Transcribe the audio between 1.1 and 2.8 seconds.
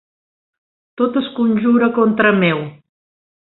es conjura contra meu.